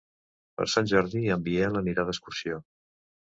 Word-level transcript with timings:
Per 0.61 0.65
Sant 0.75 0.89
Jordi 0.91 1.21
en 1.35 1.43
Biel 1.49 1.77
anirà 1.83 2.07
d'excursió. 2.09 2.59